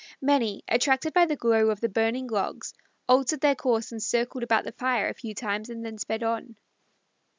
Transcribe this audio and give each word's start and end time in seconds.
Many, 0.19 0.63
attracted 0.67 1.13
by 1.13 1.27
the 1.27 1.35
glow 1.35 1.69
of 1.69 1.79
the 1.79 1.87
burning 1.87 2.25
logs, 2.25 2.73
altered 3.07 3.41
their 3.41 3.53
course 3.53 3.91
and 3.91 4.01
circled 4.01 4.41
about 4.43 4.63
the 4.63 4.71
fire 4.71 5.07
a 5.09 5.13
few 5.13 5.35
times 5.35 5.69
and 5.69 5.85
then 5.85 5.99
sped 5.99 6.23
on. 6.23 6.55